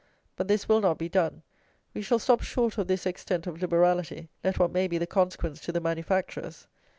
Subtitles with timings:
[0.35, 1.43] But this will not be done.
[1.93, 5.59] We shall stop short of this extent of "liberality," let what may be the consequence
[5.65, 6.65] to the manufacturers.